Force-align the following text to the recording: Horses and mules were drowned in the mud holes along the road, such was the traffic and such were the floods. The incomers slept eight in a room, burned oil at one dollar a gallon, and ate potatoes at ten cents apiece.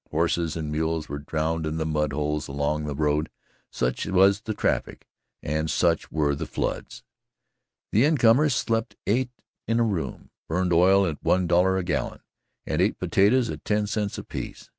Horses 0.09 0.55
and 0.57 0.71
mules 0.71 1.07
were 1.07 1.19
drowned 1.19 1.67
in 1.67 1.77
the 1.77 1.85
mud 1.85 2.11
holes 2.11 2.47
along 2.47 2.85
the 2.85 2.95
road, 2.95 3.29
such 3.69 4.07
was 4.07 4.41
the 4.41 4.53
traffic 4.55 5.05
and 5.43 5.69
such 5.69 6.11
were 6.11 6.33
the 6.33 6.47
floods. 6.47 7.03
The 7.91 8.05
incomers 8.05 8.55
slept 8.55 8.95
eight 9.05 9.29
in 9.67 9.79
a 9.79 9.83
room, 9.83 10.31
burned 10.49 10.73
oil 10.73 11.05
at 11.05 11.21
one 11.23 11.45
dollar 11.45 11.77
a 11.77 11.83
gallon, 11.83 12.21
and 12.65 12.81
ate 12.81 12.97
potatoes 12.97 13.51
at 13.51 13.63
ten 13.63 13.85
cents 13.85 14.17
apiece. 14.17 14.69